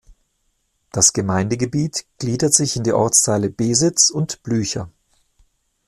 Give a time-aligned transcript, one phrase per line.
[0.91, 4.89] Das Gemeindegebiet gliedert sich in die Ortsteile Besitz und Blücher.